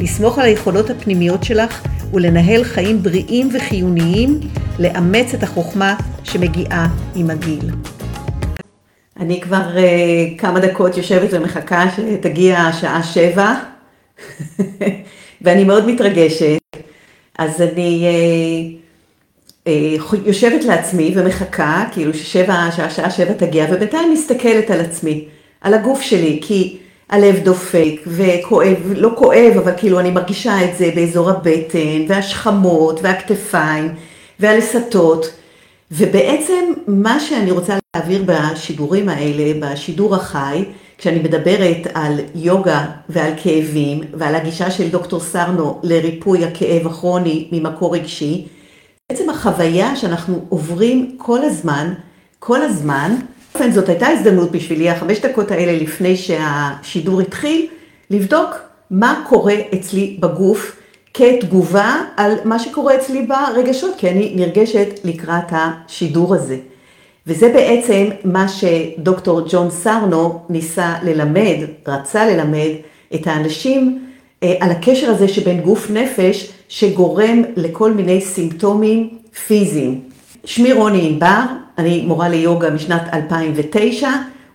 [0.00, 4.40] לסמוך על היכולות הפנימיות שלך ולנהל חיים בריאים וחיוניים,
[4.78, 5.94] לאמץ את החוכמה
[6.24, 7.70] שמגיעה עם הגיל.
[9.20, 13.54] אני כבר uh, כמה דקות יושבת ומחכה שתגיע השעה שבע,
[15.42, 16.58] ואני מאוד מתרגשת.
[17.38, 18.06] אז אני
[19.64, 25.24] uh, uh, יושבת לעצמי ומחכה, כאילו ששבע, שהשעה שבע תגיע, ובינתיים מסתכלת על עצמי,
[25.60, 26.76] על הגוף שלי, כי
[27.10, 33.94] הלב דופק וכואב, לא כואב, אבל כאילו אני מרגישה את זה באזור הבטן, והשכמות, והכתפיים,
[34.40, 35.30] והלסתות.
[35.92, 40.64] ובעצם מה שאני רוצה להעביר בשידורים האלה, בשידור החי,
[40.98, 47.94] כשאני מדברת על יוגה ועל כאבים ועל הגישה של דוקטור סרנו לריפוי הכאב הכרוני ממקור
[47.94, 48.46] רגשי,
[49.10, 51.94] בעצם החוויה שאנחנו עוברים כל הזמן,
[52.38, 53.14] כל הזמן,
[53.58, 57.66] באופן זאת הייתה הזדמנות בשבילי, החמש דקות האלה לפני שהשידור התחיל,
[58.10, 58.50] לבדוק
[58.90, 60.76] מה קורה אצלי בגוף
[61.14, 66.56] כתגובה על מה שקורה אצלי ברגשות, כי אני נרגשת לקראת השידור הזה.
[67.26, 72.70] וזה בעצם מה שדוקטור ג'ון סרנו ניסה ללמד, רצה ללמד
[73.14, 74.04] את האנשים
[74.42, 79.08] אה, על הקשר הזה שבין גוף נפש שגורם לכל מיני סימפטומים
[79.46, 80.00] פיזיים.
[80.44, 81.42] שמי רוני ענבר,
[81.78, 84.08] אני מורה ליוגה משנת 2009,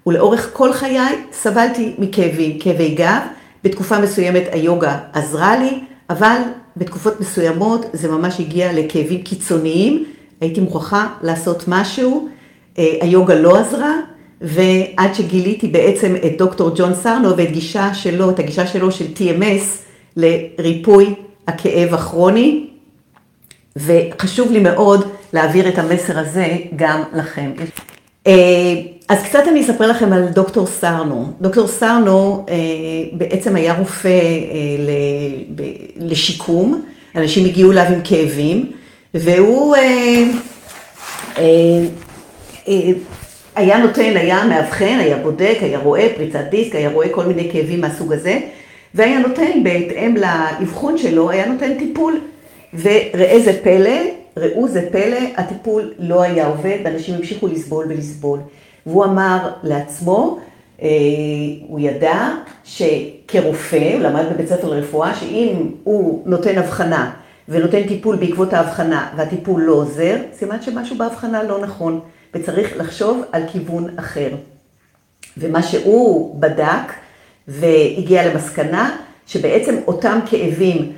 [0.07, 3.21] ולאורך כל חיי סבלתי מכאבים, כאבי גב.
[3.63, 6.37] בתקופה מסוימת היוגה עזרה לי, אבל
[6.77, 10.05] בתקופות מסוימות זה ממש הגיע לכאבים קיצוניים.
[10.41, 12.29] הייתי מוכרחה לעשות משהו,
[12.77, 13.93] אה, היוגה לא עזרה,
[14.41, 19.63] ועד שגיליתי בעצם את דוקטור ג'ון סרנו ואת גישה שלו, את הגישה שלו של TMS
[20.17, 21.13] לריפוי
[21.47, 22.67] הכאב הכרוני,
[23.75, 27.51] וחשוב לי מאוד להעביר את המסר הזה גם לכם.
[28.27, 28.33] אה,
[29.09, 31.33] אז קצת אני אספר לכם על דוקטור סרנו.
[31.41, 32.55] דוקטור סרנו אה,
[33.13, 34.13] בעצם היה רופא אה,
[35.97, 36.81] לשיקום,
[37.15, 38.71] אנשים הגיעו אליו עם כאבים,
[39.13, 39.75] והוא
[43.55, 47.81] היה נותן, היה מאבחן, היה בודק, היה רואה פריצת דיסק, היה רואה כל מיני כאבים
[47.81, 48.39] מהסוג הזה,
[48.93, 52.19] והיה נותן, בהתאם לאבחון שלו, היה נותן טיפול.
[52.73, 53.99] וראה זה פלא,
[54.37, 58.39] ראו זה פלא, הטיפול לא היה עובד, ואנשים המשיכו לסבול ולסבול.
[58.85, 60.39] והוא אמר לעצמו,
[60.81, 60.87] אה,
[61.67, 62.29] הוא ידע
[62.63, 67.11] שכרופא, הוא למד בבית ספר לרפואה, שאם הוא נותן הבחנה
[67.49, 71.99] ונותן טיפול בעקבות ההבחנה והטיפול לא עוזר, סימן שמשהו בהבחנה לא נכון,
[72.33, 74.29] וצריך לחשוב על כיוון אחר.
[75.37, 76.93] ומה שהוא בדק
[77.47, 78.95] והגיע למסקנה,
[79.27, 80.91] שבעצם אותם כאבים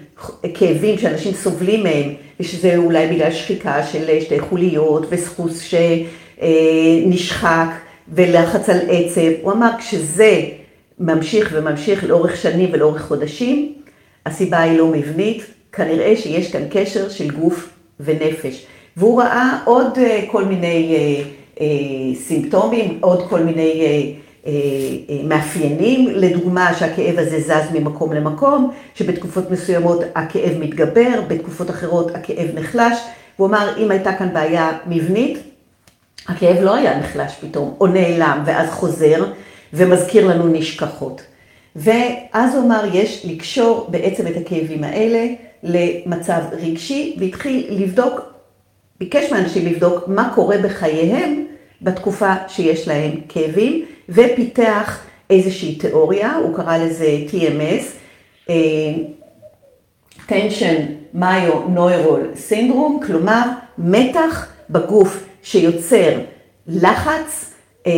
[0.53, 5.61] כאבים שאנשים סובלים מהם, ושזה אולי בגלל שחיקה של שתי חוליות וסחוס
[6.41, 7.67] שנשחק
[8.13, 9.31] ולחץ על עצב.
[9.41, 10.41] הוא אמר, כשזה
[10.99, 13.73] ממשיך וממשיך לאורך שנים ולאורך חודשים,
[14.25, 17.69] הסיבה היא לא מבנית, כנראה שיש כאן קשר של גוף
[17.99, 18.65] ונפש.
[18.97, 21.23] והוא ראה עוד אה, כל מיני אה,
[21.61, 24.15] אה, סימפטומים, עוד כל מיני
[25.23, 32.97] מאפיינים, לדוגמה שהכאב הזה זז ממקום למקום, שבתקופות מסוימות הכאב מתגבר, בתקופות אחרות הכאב נחלש.
[33.35, 35.37] הוא אמר, אם הייתה כאן בעיה מבנית,
[36.27, 39.25] הכאב לא היה נחלש פתאום, או נעלם, ואז חוזר,
[39.73, 41.21] ומזכיר לנו נשכחות.
[41.75, 45.27] ואז הוא אמר, יש לקשור בעצם את הכאבים האלה
[45.63, 48.21] למצב רגשי, והתחיל לבדוק,
[48.99, 51.45] ביקש מאנשים לבדוק מה קורה בחייהם
[51.81, 57.85] בתקופה שיש להם כאבים, ופיתח איזושהי תיאוריה, הוא קרא לזה TMS,
[58.49, 58.55] אה,
[60.27, 60.81] tension
[61.15, 63.41] Myo-Neural Syndrome, כלומר
[63.77, 66.19] מתח בגוף שיוצר
[66.67, 67.53] לחץ,
[67.87, 67.91] אה,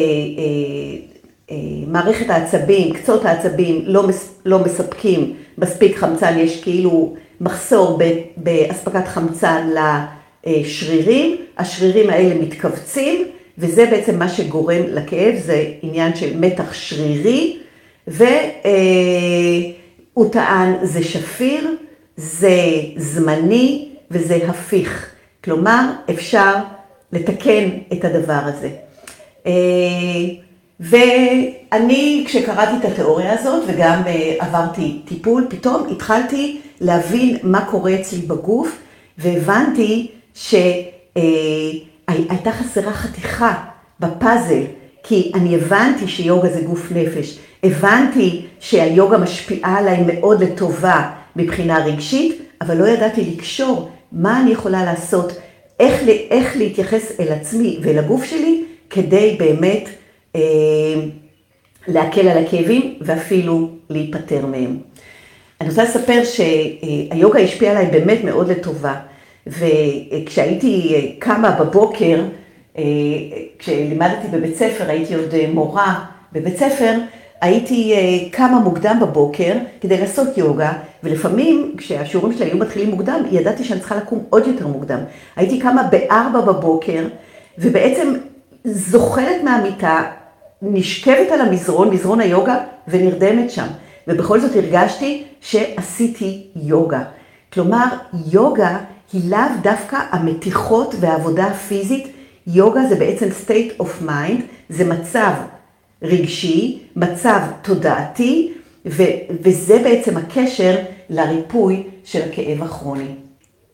[1.51, 1.55] אה,
[1.87, 4.03] מערכת העצבים, קצות העצבים לא,
[4.45, 7.99] לא מספקים מספיק חמצן, יש כאילו מחסור
[8.37, 9.69] באספקת חמצן
[10.45, 13.27] לשרירים, השרירים האלה מתכווצים,
[13.57, 17.57] וזה בעצם מה שגורם לכאב, זה עניין של מתח שרירי,
[18.07, 18.25] והוא
[20.31, 21.75] טען זה שפיר,
[22.17, 22.61] זה
[22.97, 25.11] זמני וזה הפיך.
[25.43, 26.55] כלומר, אפשר
[27.13, 28.69] לתקן את הדבר הזה.
[29.45, 29.51] אה,
[30.79, 38.19] ואני, כשקראתי את התיאוריה הזאת וגם אה, עברתי טיפול, פתאום התחלתי להבין מה קורה אצלי
[38.19, 38.77] בגוף,
[39.17, 40.55] והבנתי ש...
[42.07, 43.63] הייתה חסרה חתיכה
[43.99, 44.63] בפאזל,
[45.03, 52.41] כי אני הבנתי שיוגה זה גוף נפש, הבנתי שהיוגה משפיעה עליי מאוד לטובה מבחינה רגשית,
[52.61, 55.33] אבל לא ידעתי לקשור מה אני יכולה לעשות,
[55.79, 59.89] איך, איך להתייחס אל עצמי ואל הגוף שלי, כדי באמת
[60.35, 60.41] אה,
[61.87, 64.77] להקל על הכאבים ואפילו להיפטר מהם.
[65.61, 68.95] אני רוצה לספר שהיוגה השפיעה עליי באמת מאוד לטובה.
[69.47, 72.23] וכשהייתי קמה בבוקר,
[73.59, 76.93] כשלימדתי בבית ספר, הייתי עוד מורה בבית ספר,
[77.41, 77.95] הייתי
[78.31, 80.73] קמה מוקדם בבוקר כדי לעשות יוגה,
[81.03, 84.99] ולפעמים כשהשיעורים שלי היו מתחילים מוקדם, ידעתי שאני צריכה לקום עוד יותר מוקדם.
[85.35, 87.07] הייתי קמה בארבע בבוקר,
[87.57, 88.13] ובעצם
[88.65, 90.03] זוחלת מהמיטה,
[90.61, 92.57] נשכבת על המזרון, מזרון היוגה,
[92.87, 93.67] ונרדמת שם.
[94.07, 97.03] ובכל זאת הרגשתי שעשיתי יוגה.
[97.53, 97.85] כלומר,
[98.31, 98.77] יוגה
[99.13, 102.07] היא לאו דווקא המתיחות והעבודה הפיזית,
[102.47, 105.31] יוגה זה בעצם state of mind, זה מצב
[106.01, 108.53] רגשי, מצב תודעתי,
[108.85, 109.03] ו-
[109.41, 110.75] וזה בעצם הקשר
[111.09, 113.15] לריפוי של הכאב הכרוני.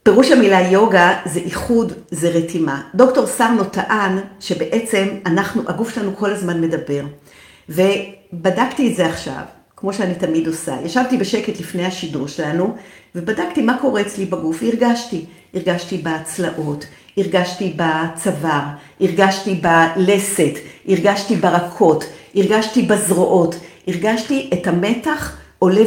[0.03, 2.81] פירוש המילה יוגה זה איחוד, זה רתימה.
[2.95, 7.03] דוקטור סרנו טען שבעצם אנחנו, הגוף שלנו כל הזמן מדבר.
[7.69, 9.41] ובדקתי את זה עכשיו,
[9.83, 10.75] כמו שאני תמיד עושה.
[10.85, 12.75] ישבתי בשקט לפני השידור שלנו,
[13.15, 15.25] ובדקתי מה קורה אצלי בגוף, והרגשתי.
[15.53, 16.85] הרגשתי בצלעות,
[17.17, 18.61] הרגשתי בצוואר,
[19.01, 20.53] הרגשתי בלסת,
[20.87, 22.03] הרגשתי ברקות,
[22.35, 23.55] הרגשתי בזרועות,
[23.87, 25.81] הרגשתי את המתח עולה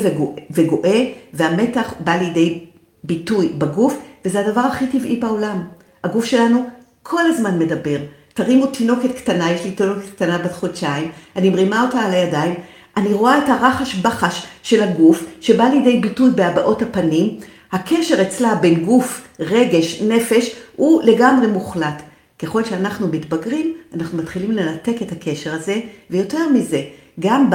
[0.50, 2.64] וגואה, והמתח בא לידי
[3.04, 5.64] ביטוי בגוף, וזה הדבר הכי טבעי בעולם.
[6.04, 6.66] הגוף שלנו
[7.02, 7.98] כל הזמן מדבר.
[8.34, 12.54] תרימו תינוקת קטנה, יש לי תינוקת קטנה בת חודשיים, אני מרימה אותה על הידיים,
[12.96, 17.38] אני רואה את הרחש בחש של הגוף, שבא לידי ביטוי בהבעות הפנים.
[17.72, 22.02] הקשר אצלה בין גוף, רגש, נפש, הוא לגמרי מוחלט.
[22.38, 26.82] ככל שאנחנו מתבגרים, אנחנו מתחילים לנתק את הקשר הזה, ויותר מזה,
[27.20, 27.50] גם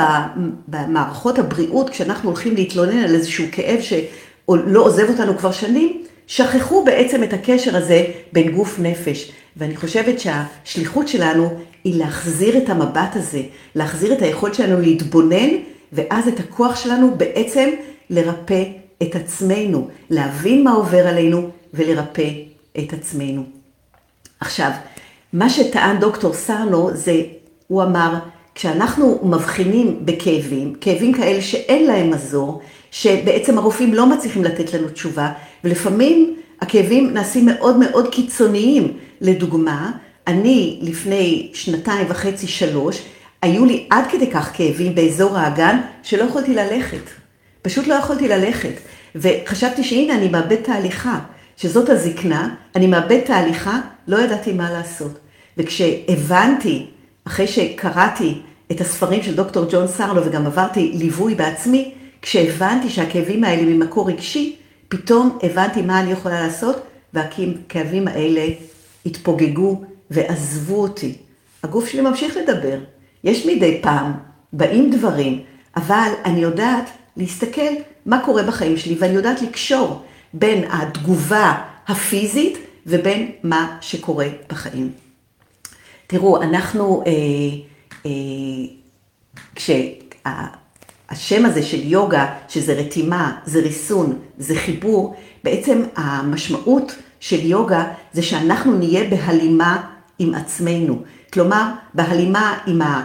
[0.67, 7.23] במערכות הבריאות, כשאנחנו הולכים להתלונן על איזשהו כאב שלא עוזב אותנו כבר שנים, שכחו בעצם
[7.23, 9.31] את הקשר הזה בין גוף נפש.
[9.57, 11.50] ואני חושבת שהשליחות שלנו
[11.83, 13.42] היא להחזיר את המבט הזה,
[13.75, 15.50] להחזיר את היכולת שלנו להתבונן,
[15.94, 17.69] ואז את הכוח שלנו בעצם
[18.09, 18.63] לרפא
[19.03, 22.30] את עצמנו, להבין מה עובר עלינו ולרפא
[22.80, 23.44] את עצמנו.
[24.39, 24.71] עכשיו,
[25.33, 27.21] מה שטען דוקטור סרנו זה,
[27.68, 28.13] הוא אמר,
[28.56, 32.62] כשאנחנו מבחינים בכאבים, כאבים כאלה שאין להם מזור,
[32.92, 35.31] שבעצם הרופאים לא מצליחים לתת לנו תשובה,
[35.63, 38.98] ולפעמים הכאבים נעשים מאוד מאוד קיצוניים.
[39.21, 39.91] לדוגמה,
[40.27, 43.01] אני לפני שנתיים וחצי, שלוש,
[43.41, 47.09] היו לי עד כדי כך כאבים באזור האגן, שלא יכולתי ללכת.
[47.62, 48.73] פשוט לא יכולתי ללכת.
[49.15, 51.19] וחשבתי שהנה אני מאבד את ההליכה,
[51.57, 55.19] שזאת הזקנה, אני מאבד את ההליכה, לא ידעתי מה לעשות.
[55.57, 56.85] וכשהבנתי,
[57.27, 58.41] אחרי שקראתי
[58.71, 64.56] את הספרים של דוקטור ג'ון סרלו וגם עברתי ליווי בעצמי, כשהבנתי שהכאבים האלה ממקור רגשי,
[64.88, 66.81] פתאום הבנתי מה אני יכולה לעשות,
[67.13, 68.47] והכאבים האלה
[69.06, 69.81] התפוגגו
[70.12, 71.18] ועזבו אותי.
[71.63, 72.80] הגוף שלי ממשיך לדבר.
[73.24, 74.12] יש מדי פעם,
[74.53, 75.42] באים דברים,
[75.75, 77.71] אבל אני יודעת להסתכל
[78.06, 80.01] מה קורה בחיים שלי, ואני יודעת לקשור
[80.33, 84.91] בין התגובה הפיזית ובין מה שקורה בחיים.
[86.08, 87.12] תראו, אנחנו, אה,
[88.05, 88.12] אה,
[89.55, 98.21] כשהשם הזה של יוגה, שזה רתימה, זה ריסון, זה חיבור, בעצם המשמעות של יוגה זה
[98.21, 99.81] שאנחנו נהיה בהלימה
[100.19, 101.01] עם עצמנו.
[101.33, 103.03] כלומר, בהלימה עם, ה,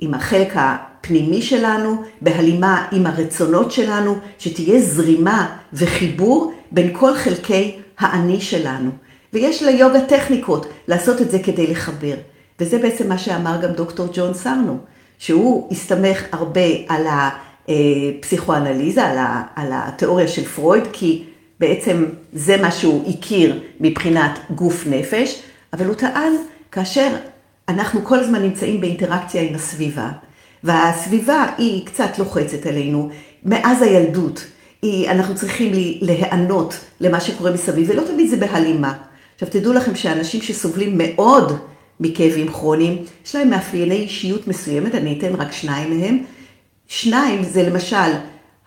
[0.00, 8.40] עם החלק הפנימי שלנו, בהלימה עם הרצונות שלנו, שתהיה זרימה וחיבור בין כל חלקי האני
[8.40, 8.90] שלנו.
[9.32, 12.14] ויש ליוגה טכניקות לעשות את זה כדי לחבר.
[12.60, 14.78] וזה בעצם מה שאמר גם דוקטור ג'ון סרנו,
[15.18, 17.06] שהוא הסתמך הרבה על
[17.68, 21.24] הפסיכואנליזה, על, ה, על התיאוריה של פרויד, כי
[21.60, 25.42] בעצם זה מה שהוא הכיר מבחינת גוף נפש,
[25.72, 26.32] אבל הוא טען
[26.72, 27.16] כאשר
[27.68, 30.10] אנחנו כל הזמן נמצאים באינטראקציה עם הסביבה,
[30.64, 33.10] והסביבה היא קצת לוחצת עלינו,
[33.44, 34.46] מאז הילדות,
[34.82, 38.92] היא, אנחנו צריכים להיענות למה שקורה מסביב, ולא תמיד זה בהלימה.
[39.34, 41.52] עכשיו תדעו לכם שאנשים שסובלים מאוד
[42.00, 46.24] מכאבים כרוניים, יש להם מאפייני אישיות מסוימת, אני אתן רק שניים מהם.
[46.88, 48.10] שניים זה למשל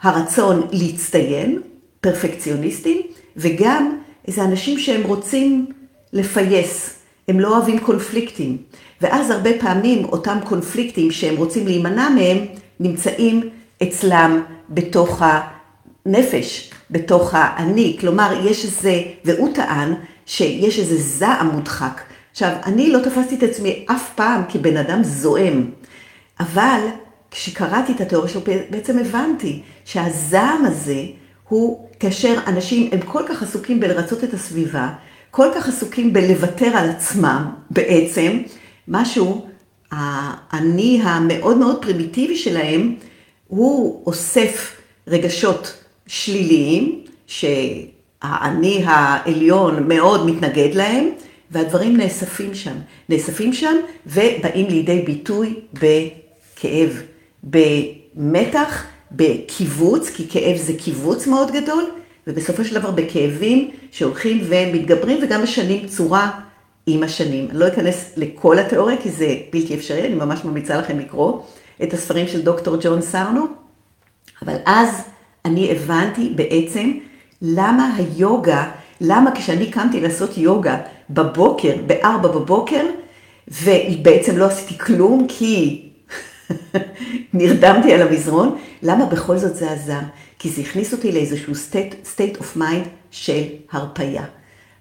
[0.02, 1.62] הרצון להצטיין,
[2.08, 3.02] פרפקציוניסטים,
[3.38, 3.98] וגם
[4.28, 5.66] איזה אנשים שהם רוצים
[6.14, 8.58] לפייס, הם לא אוהבים קונפליקטים.
[9.02, 12.38] ואז הרבה פעמים אותם קונפליקטים שהם רוצים להימנע מהם,
[12.80, 13.50] נמצאים
[13.84, 15.22] אצלם בתוך
[16.06, 17.98] הנפש, בתוך האני.
[18.00, 19.94] כלומר, יש איזה, והוא טען
[20.26, 25.72] שיש איזה זעם מודחק עכשיו, אני לא תפסתי את עצמי אף פעם כבן אדם זועם,
[26.40, 26.80] אבל
[27.32, 31.04] כשקראתי את התיאוריה שלו, בעצם הבנתי שהזעם הזה
[31.48, 34.90] הוא כאשר אנשים הם כל כך עסוקים בלרצות את הסביבה,
[35.32, 38.42] כל כך עסוקים בלוותר על עצמם בעצם,
[38.88, 39.48] משהו,
[39.92, 42.96] האני המאוד מאוד פרימיטיבי שלהם,
[43.48, 44.78] הוא אוסף
[45.08, 51.10] רגשות שליליים, שהאני העליון מאוד מתנגד להם,
[51.52, 52.76] והדברים נאספים שם.
[53.10, 53.76] נאספים שם
[54.08, 57.02] ובאים לידי ביטוי בכאב,
[57.44, 61.84] במתח, בקיבוץ, כי כאב זה קיבוץ מאוד גדול,
[62.28, 66.32] ובסופו של דבר בכאבים שהולכים ומתגברים וגם משנים צורה
[66.88, 67.48] עם השנים.
[67.50, 71.40] אני לא אכנס לכל התיאוריה כי זה בלתי אפשרי, אני ממש ממליצה לכם לקרוא
[71.84, 73.46] את הספרים של דוקטור ג'ון סרנו,
[74.42, 74.90] אבל אז
[75.46, 76.92] אני הבנתי בעצם
[77.42, 78.72] למה היוגה,
[79.02, 80.78] למה כשאני קמתי לעשות יוגה
[81.10, 82.86] בבוקר, בארבע בבוקר,
[83.64, 85.87] ובעצם לא עשיתי כלום כי
[87.34, 90.00] נרדמתי על המזרון, למה בכל זאת זה עזר?
[90.40, 94.24] כי זה הכניס אותי לאיזשהו state, state of mind של הרפייה.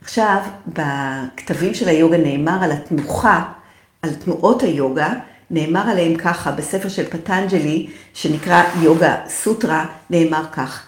[0.00, 3.44] עכשיו, בכתבים של היוגה נאמר על התנוחה,
[4.02, 5.12] על תנועות היוגה,
[5.50, 10.86] נאמר עליהם ככה, בספר של פטנג'לי, שנקרא יוגה סוטרה, נאמר כך,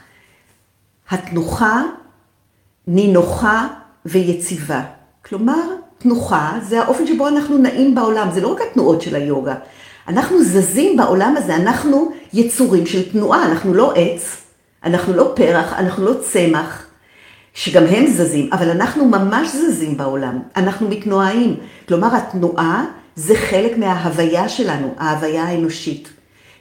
[1.11, 1.83] התנוחה
[2.87, 3.69] נינוחה
[4.07, 4.83] ויציבה.
[5.25, 5.63] כלומר,
[5.99, 9.55] תנוחה זה האופן שבו אנחנו נעים בעולם, זה לא רק התנועות של היוגה.
[10.09, 14.37] אנחנו זזים בעולם הזה, אנחנו יצורים של תנועה, אנחנו לא עץ,
[14.85, 16.87] אנחנו לא פרח, אנחנו לא צמח,
[17.55, 21.57] שגם הם זזים, אבל אנחנו ממש זזים בעולם, אנחנו מתנועים.
[21.89, 22.85] כלומר, התנועה
[23.17, 26.09] זה חלק מההוויה שלנו, ההוויה האנושית.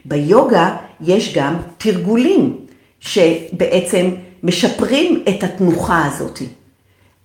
[0.06, 2.58] ביוגה יש גם תרגולים
[3.00, 4.12] שבעצם
[4.44, 6.40] משפרים את התנוחה הזאת.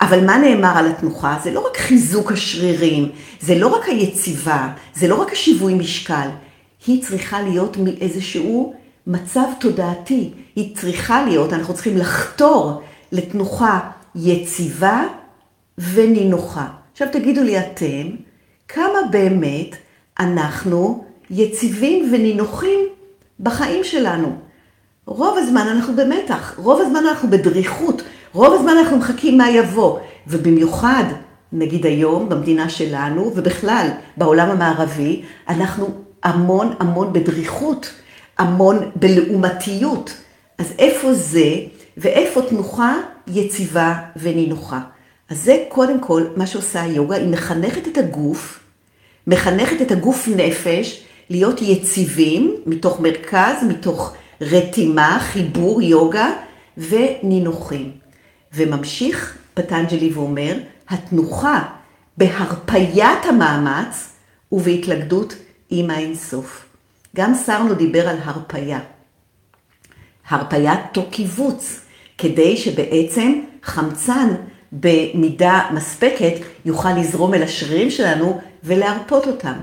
[0.02, 1.38] אבל מה נאמר על התנוחה?
[1.42, 3.08] זה לא רק חיזוק השרירים,
[3.40, 6.28] זה לא רק היציבה, זה לא רק השיווי משקל,
[6.86, 8.74] היא צריכה להיות מאיזשהו
[9.06, 12.82] מצב תודעתי, היא צריכה להיות, אנחנו צריכים לחתור
[13.12, 13.80] לתנוחה
[14.14, 15.02] יציבה
[15.78, 16.66] ונינוחה.
[16.92, 18.08] עכשיו תגידו לי אתם,
[18.68, 19.76] כמה באמת
[20.20, 22.80] אנחנו יציבים ונינוחים
[23.40, 24.36] בחיים שלנו?
[25.06, 31.04] רוב הזמן אנחנו במתח, רוב הזמן אנחנו בדריכות, רוב הזמן אנחנו מחכים מה יבוא, ובמיוחד,
[31.52, 35.90] נגיד היום, במדינה שלנו, ובכלל בעולם המערבי, אנחנו
[36.24, 37.90] המון המון בדריכות,
[38.38, 40.16] המון בלעומתיות.
[40.58, 41.54] אז איפה זה,
[41.96, 42.96] ואיפה תנוחה
[43.26, 44.80] יציבה ונינוחה?
[45.30, 48.60] אז זה קודם כל מה שעושה היוגה, היא מחנכת את הגוף,
[49.26, 56.30] מחנכת את הגוף נפש להיות יציבים מתוך מרכז, מתוך רתימה, חיבור יוגה
[56.76, 58.01] ונינוחים.
[58.54, 61.62] וממשיך פטנג'לי ואומר, התנוחה
[62.18, 64.08] בהרפיית המאמץ
[64.52, 65.34] ובהתלכדות
[65.70, 66.66] עם האינסוף.
[67.16, 68.80] גם סרנו דיבר על הרפייה.
[70.28, 71.80] הרפיית תוך קיבוץ,
[72.18, 74.28] כדי שבעצם חמצן
[74.72, 79.54] במידה מספקת יוכל לזרום אל השרירים שלנו ולהרפות אותם.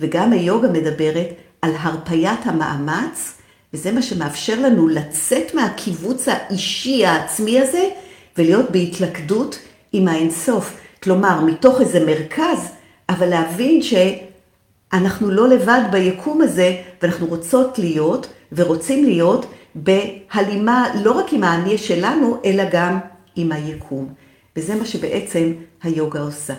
[0.00, 1.28] וגם היוגה מדברת
[1.62, 3.38] על הרפיית המאמץ,
[3.74, 7.88] וזה מה שמאפשר לנו לצאת מהקיבוץ האישי העצמי הזה
[8.38, 9.58] ולהיות בהתלכדות
[9.92, 10.76] עם האינסוף.
[11.02, 12.68] כלומר, מתוך איזה מרכז,
[13.08, 21.32] אבל להבין שאנחנו לא לבד ביקום הזה, ואנחנו רוצות להיות ורוצים להיות בהלימה לא רק
[21.32, 22.98] עם האני שלנו, אלא גם
[23.36, 24.14] עם היקום.
[24.56, 26.54] וזה מה שבעצם היוגה עושה.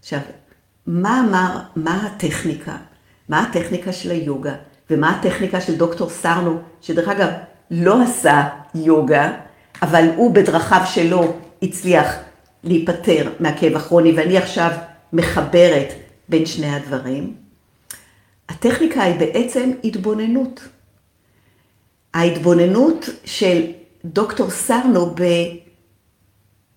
[0.00, 0.20] עכשיו,
[0.86, 2.76] מה אמר, מה הטכניקה?
[3.28, 4.54] מה הטכניקה של היוגה?
[4.90, 7.28] ומה הטכניקה של דוקטור סרנו, שדרך אגב
[7.70, 8.42] לא עשה
[8.74, 9.32] יוגה,
[9.82, 12.14] אבל הוא בדרכיו שלו הצליח
[12.64, 14.70] להיפטר מהכאב הכרוני, ואני עכשיו
[15.12, 15.92] מחברת
[16.28, 17.34] בין שני הדברים.
[18.48, 20.60] הטכניקה היא בעצם התבוננות.
[22.14, 23.62] ההתבוננות של
[24.04, 25.14] דוקטור סרנו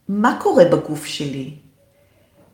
[0.09, 1.51] במה קורה בגוף שלי,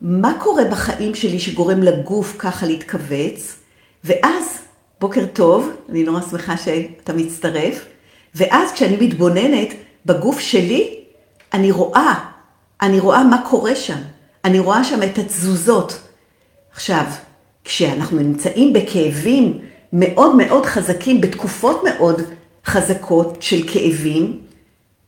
[0.02, 3.56] מה קורה בחיים שלי שגורם לגוף ככה להתכווץ,
[4.04, 4.60] ואז,
[5.02, 7.86] בוקר טוב, אני נורא שמחה שאתה מצטרף,
[8.36, 9.70] ואז כשאני מתבוננת
[10.06, 11.00] בגוף שלי,
[11.54, 12.14] אני רואה,
[12.82, 14.02] אני רואה מה קורה שם.
[14.46, 16.00] אני רואה שם את התזוזות.
[16.74, 17.06] עכשיו,
[17.64, 19.60] כשאנחנו נמצאים בכאבים
[19.94, 22.22] מאוד מאוד חזקים, בתקופות מאוד
[22.66, 24.42] חזקות של כאבים,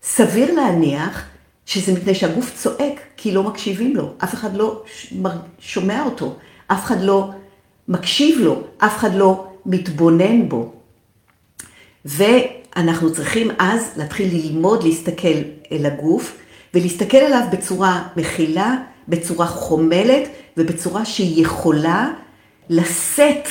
[0.03, 1.23] סביר להניח
[1.65, 4.13] שזה מפני שהגוף צועק, כי לא מקשיבים לו.
[4.23, 4.83] אף אחד לא
[5.59, 6.35] שומע אותו,
[6.67, 7.29] אף אחד לא
[7.87, 10.73] מקשיב לו, אף אחד לא מתבונן בו.
[12.05, 12.23] ו...
[12.77, 15.37] אנחנו צריכים אז להתחיל ללמוד להסתכל
[15.71, 16.37] אל הגוף
[16.73, 18.75] ולהסתכל עליו בצורה מכילה,
[19.07, 22.11] בצורה חומלת ובצורה שהיא יכולה
[22.69, 23.47] לשאת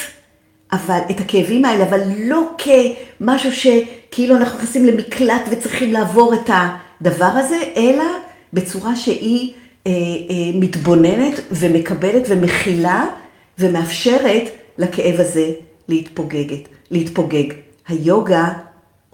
[0.72, 7.24] אבל את הכאבים האלה, אבל לא כמשהו שכאילו אנחנו נכנסים למקלט וצריכים לעבור את הדבר
[7.24, 8.04] הזה, אלא
[8.52, 9.52] בצורה שהיא
[9.86, 9.96] אה, אה,
[10.54, 13.06] מתבוננת ומקבלת ומכילה
[13.58, 14.42] ומאפשרת
[14.78, 15.50] לכאב הזה
[15.88, 17.52] להתפוגגת, להתפוגג.
[17.88, 18.52] היוגה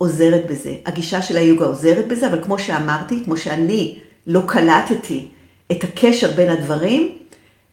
[0.02, 5.28] עוזרת בזה, הגישה של היוגה עוזרת בזה, אבל כמו שאמרתי, כמו שאני לא קלטתי
[5.72, 7.18] את הקשר בין הדברים,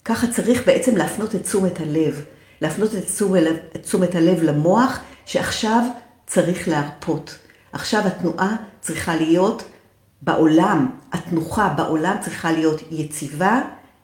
[0.05, 2.25] ככה צריך בעצם להפנות את תשומת הלב.
[2.61, 5.83] להפנות את תשומת, הלב למוח, שעכשיו
[6.27, 7.37] צריך להרפות.
[7.71, 9.63] עכשיו התנועה צריכה להיות
[10.21, 13.61] בעולם, התנוחה בעולם צריכה להיות יציבה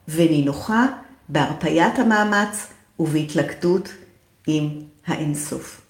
[0.08, 0.86] ונינוחה,
[1.28, 2.66] בהרפיית המאמץ
[2.98, 3.88] ובהתלכדות
[4.46, 4.68] עם
[5.06, 5.85] האינסוף.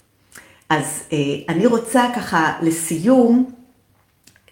[0.69, 1.17] אז אה,
[1.49, 3.51] אני רוצה ככה לסיום,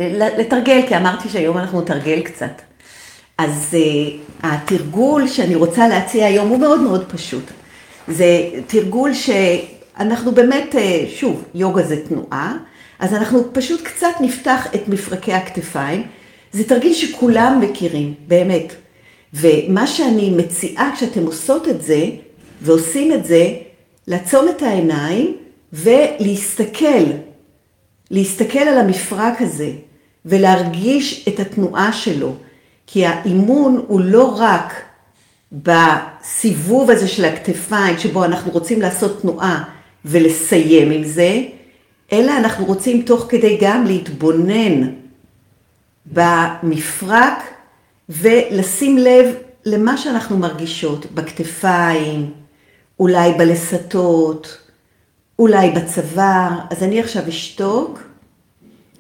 [0.02, 2.62] אה, לתרגל, כי אמרתי שהיום אנחנו נתרגל קצת.
[3.38, 7.44] אז אה, התרגול שאני רוצה להציע היום הוא מאוד מאוד פשוט.
[8.08, 10.76] זה תרגול שאנחנו באמת,
[11.16, 12.58] שוב, יוגה זה תנועה,
[13.00, 16.08] אז אנחנו פשוט קצת נפתח את מפרקי הכתפיים.
[16.52, 18.74] זה תרגיל שכולם מכירים, באמת.
[19.34, 22.06] ומה שאני מציעה כשאתם עושות את זה,
[22.62, 23.54] ועושים את זה,
[24.08, 25.38] לעצום את העיניים
[25.74, 27.04] ולהסתכל,
[28.12, 29.72] להסתכל על המפרק הזה
[30.26, 32.34] ולהרגיש את התנועה שלו.
[32.88, 34.74] כי האימון הוא לא רק
[35.52, 39.64] בסיבוב הזה של הכתפיים, שבו אנחנו רוצים לעשות תנועה
[40.06, 41.42] ולסיים עם זה,
[42.12, 44.90] אלא אנחנו רוצים תוך כדי גם להתבונן
[46.06, 47.44] במפרק
[48.10, 52.32] ולשים לב למה שאנחנו מרגישות בכתפיים,
[53.00, 54.58] אולי בלסתות,
[55.40, 56.50] אולי בצוואר.
[56.70, 58.00] אז אני עכשיו אשתוק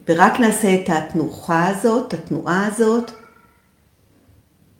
[0.07, 3.11] ורק נעשה את התנוחה הזאת, את התנועה הזאת,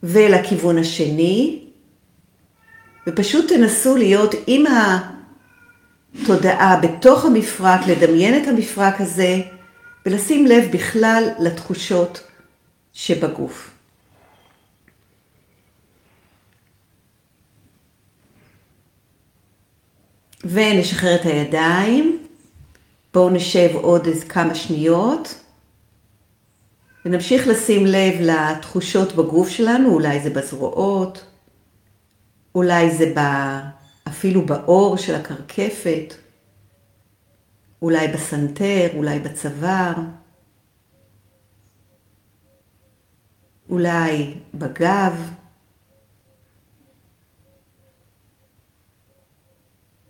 [0.02, 1.64] ולכיוון השני,
[3.08, 4.64] ופשוט תנסו להיות עם
[6.22, 9.40] התודעה בתוך המפרק, לדמיין את המפרק הזה,
[10.06, 12.20] ולשים לב בכלל לתחושות
[12.92, 13.75] שבגוף.
[20.44, 22.26] ונשחרר את הידיים.
[23.14, 25.40] בואו נשב עוד איזה כמה שניות.
[27.04, 31.24] ונמשיך לשים לב לתחושות בגוף שלנו, אולי זה בזרועות,
[32.54, 33.14] אולי זה
[34.08, 36.14] אפילו באור של הקרקפת,
[37.82, 39.94] אולי בסנטר, אולי בצוואר,
[43.68, 45.30] אולי בגב.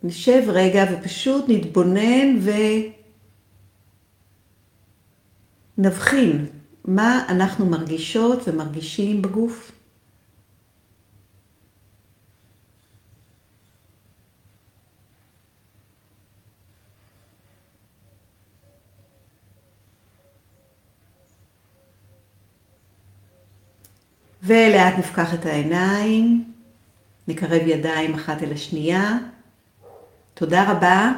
[0.03, 2.39] נשב רגע ופשוט נתבונן
[5.77, 6.45] ונבחין
[6.85, 9.71] מה אנחנו מרגישות ומרגישים בגוף.
[24.43, 26.53] ולאט נפקח את העיניים,
[27.27, 29.17] נקרב ידיים אחת אל השנייה.
[30.39, 31.11] תודה רבה,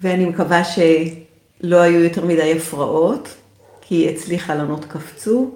[0.00, 3.28] ואני מקווה שלא היו יותר מדי הפרעות,
[3.80, 5.50] כי אצלי חלונות קפצו,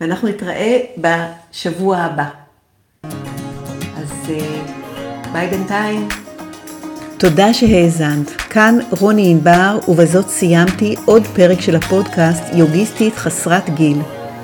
[0.00, 2.28] ואנחנו נתראה בשבוע הבא.
[3.96, 4.62] אז אה,
[5.32, 6.08] ביי בינתיים.
[7.18, 8.30] תודה שהאזנת.
[8.30, 13.98] כאן רוני ענבר, ובזאת סיימתי עוד פרק של הפודקאסט יוגיסטית חסרת גיל.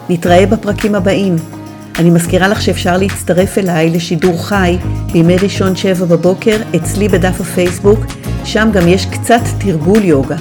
[0.09, 1.60] נתראה בפרקים הבאים.
[1.98, 4.79] אני מזכירה לך שאפשר להצטרף אליי לשידור חי
[5.12, 7.98] בימי ראשון שבע בבוקר אצלי בדף הפייסבוק,
[8.44, 10.37] שם גם יש קצת תרגול יוגה.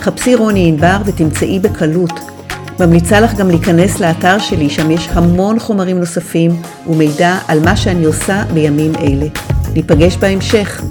[0.00, 2.20] חפשי רוני ענבר ותמצאי בקלות.
[2.80, 8.04] ממליצה לך גם להיכנס לאתר שלי, שם יש המון חומרים נוספים ומידע על מה שאני
[8.04, 9.26] עושה בימים אלה.
[9.74, 10.82] ניפגש בהמשך.